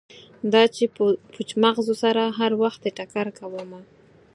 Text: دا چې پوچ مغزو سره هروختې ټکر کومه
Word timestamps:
دا 0.53 0.63
چې 0.75 0.83
پوچ 1.33 1.49
مغزو 1.63 1.93
سره 2.03 2.23
هروختې 2.39 2.89
ټکر 2.97 3.27
کومه 3.39 3.79